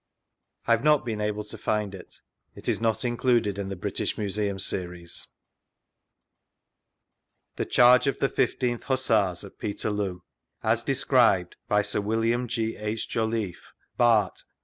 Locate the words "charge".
7.67-8.07